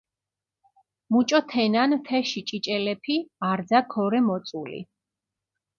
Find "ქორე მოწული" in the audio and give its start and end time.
3.91-4.81